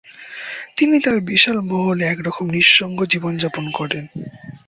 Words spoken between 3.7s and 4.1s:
করেন।